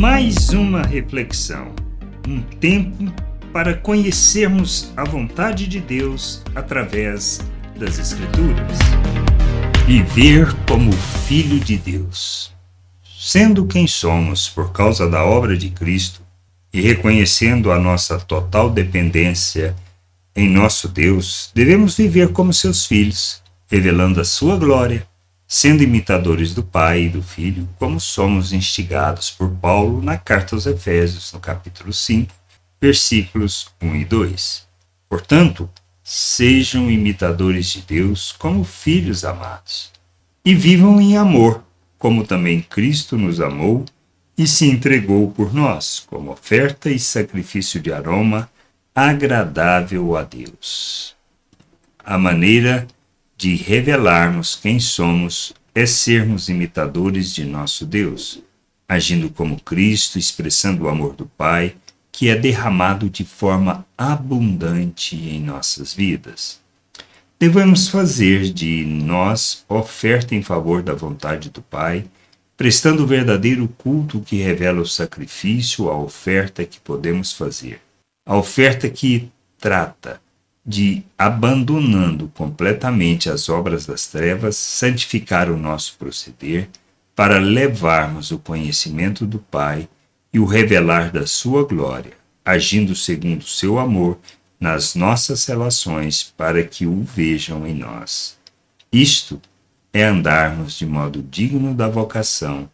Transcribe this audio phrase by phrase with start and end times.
[0.00, 1.74] mais uma reflexão,
[2.26, 3.12] um tempo
[3.52, 7.42] para conhecermos a vontade de Deus através
[7.76, 8.78] das Escrituras.
[9.86, 12.50] Viver como Filho de Deus.
[13.18, 16.22] Sendo quem somos por causa da obra de Cristo
[16.72, 19.76] e reconhecendo a nossa total dependência
[20.34, 25.06] em nosso Deus, devemos viver como seus filhos, revelando a sua glória
[25.52, 30.64] sendo imitadores do Pai e do Filho, como somos instigados por Paulo na carta aos
[30.64, 32.32] Efésios, no capítulo 5,
[32.80, 34.68] versículos 1 e 2.
[35.08, 35.68] Portanto,
[36.04, 39.90] sejam imitadores de Deus como filhos amados,
[40.44, 41.64] e vivam em amor,
[41.98, 43.84] como também Cristo nos amou
[44.38, 48.48] e se entregou por nós, como oferta e sacrifício de aroma
[48.94, 51.16] agradável a Deus.
[51.98, 52.86] A maneira
[53.40, 58.42] de revelarmos quem somos é sermos imitadores de nosso Deus,
[58.86, 61.74] agindo como Cristo, expressando o amor do Pai,
[62.12, 66.60] que é derramado de forma abundante em nossas vidas.
[67.38, 72.04] Devemos fazer de nós oferta em favor da vontade do Pai,
[72.58, 77.80] prestando o verdadeiro culto que revela o sacrifício, a oferta que podemos fazer.
[78.26, 80.20] A oferta que trata
[80.64, 86.68] de, abandonando completamente as obras das trevas, santificar o nosso proceder,
[87.14, 89.88] para levarmos o conhecimento do Pai
[90.32, 92.12] e o revelar da Sua glória,
[92.44, 94.18] agindo segundo o seu amor
[94.58, 98.38] nas nossas relações, para que o vejam em nós.
[98.92, 99.40] Isto
[99.92, 102.68] é andarmos de modo digno da vocação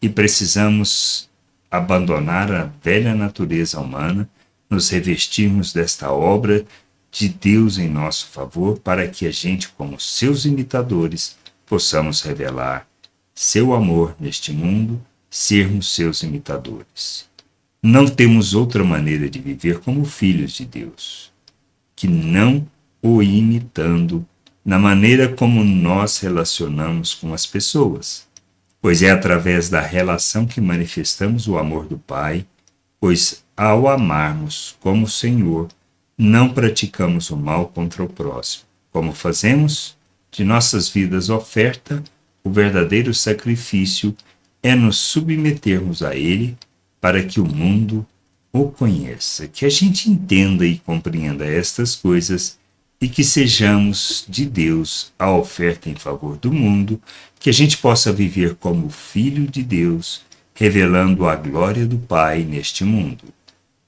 [0.00, 1.28] e precisamos
[1.70, 4.28] abandonar a velha natureza humana,
[4.68, 6.64] nos revestirmos desta obra
[7.12, 12.88] de Deus em nosso favor, para que a gente, como seus imitadores, possamos revelar
[13.34, 17.26] seu amor neste mundo, sermos seus imitadores.
[17.82, 21.30] Não temos outra maneira de viver como filhos de Deus,
[21.94, 22.66] que não
[23.02, 24.26] o imitando
[24.64, 28.26] na maneira como nós relacionamos com as pessoas,
[28.80, 32.46] pois é através da relação que manifestamos o amor do Pai,
[32.98, 35.68] pois ao amarmos como o Senhor,
[36.22, 38.64] não praticamos o mal contra o próximo.
[38.92, 39.96] Como fazemos?
[40.30, 42.00] De nossas vidas oferta,
[42.44, 44.16] o verdadeiro sacrifício
[44.62, 46.56] é nos submetermos a Ele
[47.00, 48.06] para que o mundo
[48.52, 52.56] o conheça, que a gente entenda e compreenda estas coisas
[53.00, 57.02] e que sejamos de Deus a oferta em favor do mundo,
[57.40, 60.22] que a gente possa viver como filho de Deus,
[60.54, 63.24] revelando a glória do Pai neste mundo